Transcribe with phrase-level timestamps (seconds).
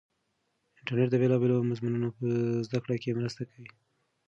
[0.79, 2.27] انټرنیټ د بېلابېلو مضمونو په
[2.67, 3.69] زده کړه کې مرسته کوي.